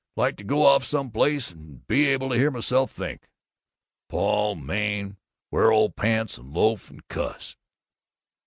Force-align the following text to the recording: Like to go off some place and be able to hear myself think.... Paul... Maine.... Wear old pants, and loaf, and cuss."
Like 0.15 0.35
to 0.37 0.43
go 0.43 0.63
off 0.65 0.83
some 0.83 1.11
place 1.11 1.51
and 1.51 1.85
be 1.85 2.07
able 2.07 2.29
to 2.29 2.35
hear 2.35 2.49
myself 2.49 2.91
think.... 2.91 3.29
Paul... 4.09 4.55
Maine.... 4.55 5.17
Wear 5.51 5.71
old 5.71 5.95
pants, 5.95 6.39
and 6.39 6.51
loaf, 6.51 6.89
and 6.89 7.07
cuss." 7.07 7.55